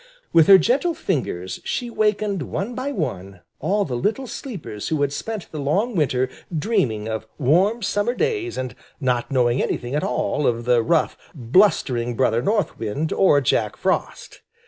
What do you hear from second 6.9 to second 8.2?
of warm summer